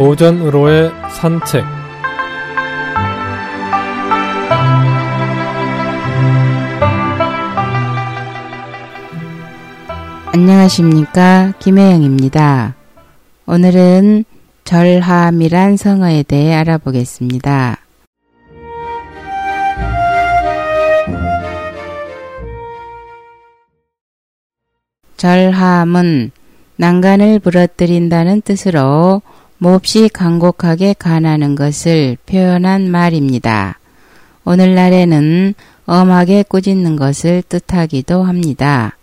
오전으로의 0.00 0.90
산책 1.10 1.62
안녕하십니까 10.32 11.52
김혜영입니다. 11.58 12.76
오늘은 13.44 14.24
절함이란 14.64 15.76
성어에 15.76 16.22
대해 16.22 16.54
알아보겠습니다. 16.54 17.76
절함은 25.18 26.30
난간을 26.76 27.40
부러뜨린다는 27.40 28.40
뜻으로 28.40 29.20
몹시 29.62 30.08
간곡하게 30.08 30.94
간하는 30.98 31.54
것을 31.54 32.16
표현한 32.24 32.90
말입니다. 32.90 33.78
오늘날에는 34.46 35.52
엄하게 35.84 36.44
꾸짖는 36.44 36.96
것을 36.96 37.42
뜻하기도 37.46 38.22
합니다. 38.22 38.96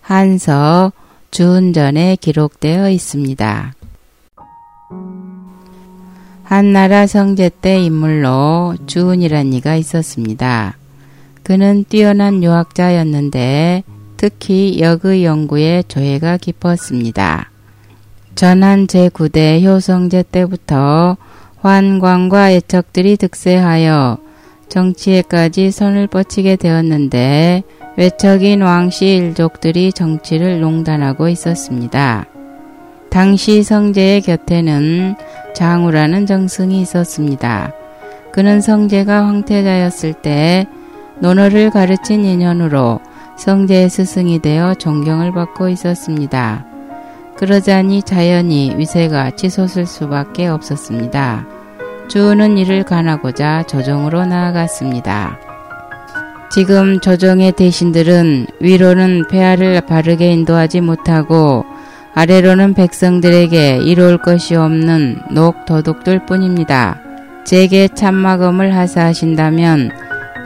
한서 0.00 0.90
주운전에 1.30 2.16
기록되어 2.18 2.88
있습니다. 2.88 3.74
한나라 6.44 7.06
성제 7.06 7.50
때 7.60 7.78
인물로 7.78 8.76
주운이란 8.86 9.52
이가 9.52 9.76
있었습니다. 9.76 10.78
그는 11.42 11.84
뛰어난 11.86 12.42
유학자였는데 12.42 13.84
특히 14.16 14.80
역의 14.80 15.26
연구에 15.26 15.82
조예가 15.88 16.38
깊었습니다. 16.38 17.49
전한 18.34 18.86
제9대 18.86 19.64
효성제 19.64 20.24
때부터 20.30 21.16
환관과 21.60 22.52
애척들이 22.52 23.16
득세하여 23.16 24.18
정치에까지 24.68 25.70
손을 25.70 26.06
뻗치게 26.06 26.56
되었는데 26.56 27.62
외척인 27.96 28.62
왕씨 28.62 29.06
일족들이 29.06 29.92
정치를 29.92 30.60
농단하고 30.60 31.28
있었습니다. 31.28 32.26
당시 33.10 33.62
성제의 33.62 34.22
곁에는 34.22 35.16
장우라는 35.54 36.26
정승이 36.26 36.80
있었습니다. 36.80 37.72
그는 38.32 38.60
성제가 38.60 39.26
황태자였을 39.26 40.14
때 40.14 40.66
논어를 41.18 41.70
가르친 41.70 42.24
인연으로 42.24 43.00
성제의 43.36 43.90
스승이 43.90 44.38
되어 44.38 44.74
존경을 44.74 45.32
받고 45.32 45.68
있었습니다. 45.68 46.69
그러자니 47.40 48.02
자연히 48.02 48.74
위세가 48.76 49.30
치솟을 49.30 49.86
수밖에 49.86 50.46
없었습니다. 50.46 51.46
주는 52.06 52.58
이를 52.58 52.84
간하고자 52.84 53.62
조정으로 53.62 54.26
나아갔습니다. 54.26 55.38
지금 56.52 57.00
조정의 57.00 57.52
대신들은 57.52 58.46
위로는 58.60 59.28
폐하를 59.28 59.80
바르게 59.80 60.30
인도하지 60.32 60.82
못하고 60.82 61.64
아래로는 62.14 62.74
백성들에게 62.74 63.78
이로울 63.84 64.18
것이 64.18 64.54
없는 64.54 65.22
녹 65.30 65.64
도둑들 65.64 66.26
뿐입니다. 66.26 67.00
제게 67.46 67.88
참마검을 67.88 68.76
하사하신다면 68.76 69.90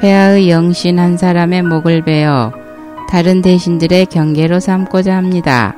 폐하의 0.00 0.48
영신 0.48 1.00
한 1.00 1.16
사람의 1.16 1.62
목을 1.62 2.04
베어 2.04 2.52
다른 3.10 3.42
대신들의 3.42 4.06
경계로 4.06 4.60
삼고자 4.60 5.16
합니다. 5.16 5.74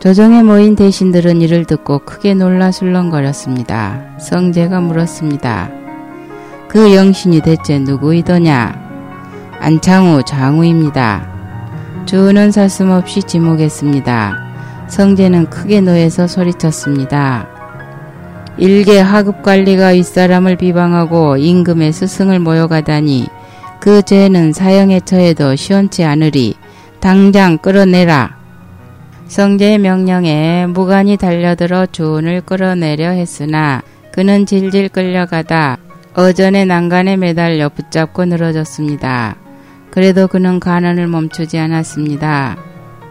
조정에 0.00 0.42
모인 0.42 0.76
대신들은 0.76 1.42
이를 1.42 1.66
듣고 1.66 1.98
크게 1.98 2.32
놀라 2.32 2.72
술렁거렸습니다. 2.72 4.16
성제가 4.18 4.80
물었습니다. 4.80 5.70
그 6.68 6.94
영신이 6.94 7.42
대체 7.42 7.78
누구이더냐? 7.78 8.80
안창우 9.60 10.22
장우입니다. 10.22 11.28
주는 12.06 12.50
서슴없이 12.50 13.22
지목했습니다. 13.22 14.86
성제는 14.88 15.50
크게 15.50 15.82
노해서 15.82 16.26
소리쳤습니다. 16.26 17.46
일개 18.56 18.98
하급관리가 18.98 19.88
윗사람을 19.88 20.56
비방하고 20.56 21.36
임금의 21.36 21.92
스승을 21.92 22.38
모여가다니 22.38 23.28
그 23.80 24.00
죄는 24.00 24.54
사형에 24.54 25.00
처해도 25.00 25.56
시원치 25.56 26.04
않으리 26.04 26.54
당장 27.00 27.58
끌어내라. 27.58 28.39
성제의 29.30 29.78
명령에 29.78 30.66
무관이 30.66 31.16
달려들어 31.16 31.86
주운을 31.86 32.40
끌어내려 32.40 33.10
했으나 33.10 33.80
그는 34.10 34.44
질질 34.44 34.88
끌려가다 34.88 35.78
어전의 36.14 36.66
난간에 36.66 37.16
매달려 37.16 37.68
붙잡고 37.68 38.24
늘어졌습니다. 38.24 39.36
그래도 39.92 40.26
그는 40.26 40.58
가난을 40.58 41.06
멈추지 41.06 41.60
않았습니다. 41.60 42.56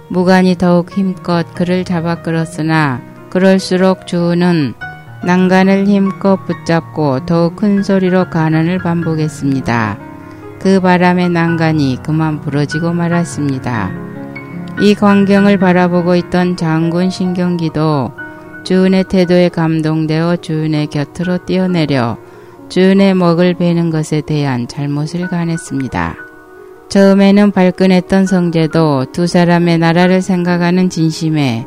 무관이 0.09 0.57
더욱 0.57 0.91
힘껏 0.91 1.45
그를 1.53 1.85
잡아 1.85 2.21
끌었으나 2.21 3.01
그럴수록 3.29 4.05
주운은 4.05 4.73
난간을 5.23 5.87
힘껏 5.87 6.35
붙잡고 6.45 7.25
더욱 7.27 7.55
큰 7.55 7.81
소리로 7.81 8.29
가난을 8.29 8.79
반복했습니다. 8.79 9.97
그 10.59 10.81
바람에 10.81 11.29
난간이 11.29 11.99
그만 12.03 12.41
부러지고 12.41 12.91
말았습니다. 12.91 14.08
이 14.81 14.95
광경을 14.95 15.57
바라보고 15.57 16.15
있던 16.15 16.55
장군 16.55 17.09
신경기도 17.09 18.13
주은의 18.63 19.03
태도에 19.05 19.49
감동되어 19.49 20.37
주은의 20.37 20.87
곁으로 20.87 21.39
뛰어내려 21.45 22.17
주은의 22.69 23.13
먹을 23.13 23.55
베는 23.55 23.89
것에 23.89 24.21
대한 24.21 24.67
잘못을 24.69 25.27
간했습니다. 25.27 26.15
처음에는 26.87 27.51
발끈했던 27.51 28.25
성제도 28.25 29.05
두 29.11 29.27
사람의 29.27 29.79
나라를 29.79 30.21
생각하는 30.21 30.89
진심에 30.89 31.65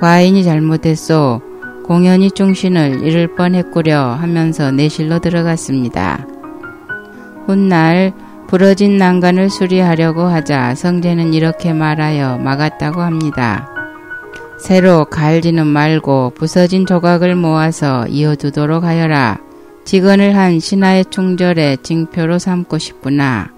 과인이 0.00 0.44
잘못했소 0.44 1.42
공연히 1.84 2.30
중신을 2.30 3.02
잃을 3.02 3.34
뻔했구려 3.34 3.98
하면서 3.98 4.70
내실로 4.70 5.18
들어갔습니다. 5.18 6.26
훗날 7.46 8.12
부러진 8.48 8.96
난간을 8.96 9.50
수리하려고 9.50 10.22
하자 10.22 10.74
성제는 10.76 11.34
이렇게 11.34 11.72
말하여 11.72 12.38
막았다고 12.38 13.00
합니다. 13.00 13.68
새로 14.58 15.04
갈지는 15.04 15.66
말고 15.66 16.32
부서진 16.36 16.86
조각을 16.86 17.34
모아서 17.34 18.06
이어두도록 18.06 18.84
하여라. 18.84 19.38
직언을 19.84 20.36
한 20.36 20.60
신하의 20.60 21.06
충절에 21.10 21.76
징표로 21.82 22.38
삼고 22.38 22.78
싶구나. 22.78 23.52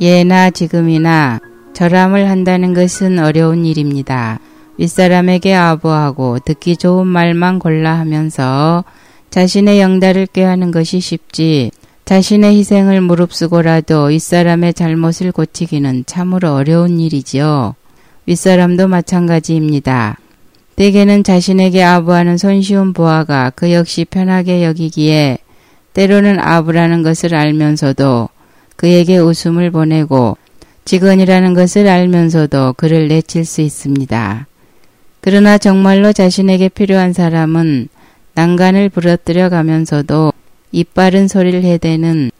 예나 0.00 0.50
지금이나 0.50 1.40
절함을 1.74 2.28
한다는 2.28 2.74
것은 2.74 3.18
어려운 3.18 3.64
일입니다. 3.64 4.40
윗사람에게 4.78 5.54
아부하고 5.54 6.38
듣기 6.40 6.76
좋은 6.76 7.06
말만 7.06 7.58
골라 7.58 7.98
하면서 7.98 8.84
자신의 9.30 9.80
영달을 9.80 10.26
꾀하는 10.26 10.70
것이 10.70 11.00
쉽지 11.00 11.70
자신의 12.04 12.56
희생을 12.58 13.00
무릅쓰고라도 13.00 14.04
윗사람의 14.04 14.74
잘못을 14.74 15.32
고치기는 15.32 16.04
참으로 16.06 16.52
어려운 16.52 17.00
일이지요. 17.00 17.74
윗사람도 18.26 18.88
마찬가지입니다. 18.88 20.18
대개는 20.76 21.24
자신에게 21.24 21.82
아부하는 21.82 22.36
손쉬운 22.36 22.92
부하가 22.92 23.50
그 23.54 23.72
역시 23.72 24.04
편하게 24.04 24.64
여기기에 24.64 25.38
때로는 25.94 26.40
아부라는 26.40 27.02
것을 27.02 27.34
알면서도 27.34 28.28
그에게 28.76 29.18
웃음을 29.18 29.70
보내고 29.70 30.36
직원이라는 30.84 31.54
것을 31.54 31.88
알면서도 31.88 32.74
그를 32.76 33.08
내칠 33.08 33.46
수 33.46 33.62
있습니다. 33.62 34.46
그러나 35.22 35.56
정말로 35.56 36.12
자신에게 36.12 36.68
필요한 36.68 37.14
사람은 37.14 37.88
난간을 38.34 38.90
부러뜨려 38.90 39.48
가면서도 39.48 40.32
이빠른 40.74 41.28
소리를 41.28 41.62
해대는 41.62 42.32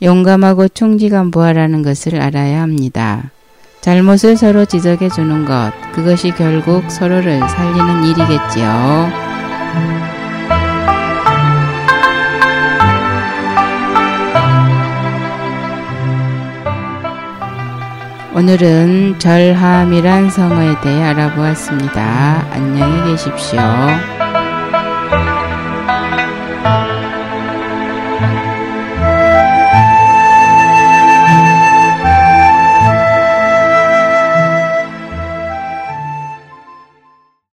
용감하고 0.00 0.68
충직한 0.68 1.30
부하라는 1.30 1.82
것을 1.82 2.18
알아야 2.18 2.62
합니다. 2.62 3.30
잘못을 3.82 4.38
서로 4.38 4.64
지적해 4.64 5.10
주는 5.10 5.44
것, 5.44 5.70
그것이 5.92 6.30
결국 6.30 6.90
서로를 6.90 7.46
살리는 7.46 8.04
일이겠지요. 8.04 9.10
오늘은 18.34 19.18
절함이란 19.18 20.30
성어에 20.30 20.80
대해 20.80 21.02
알아보았습니다. 21.02 22.46
안녕히 22.50 23.12
계십시오. 23.12 23.60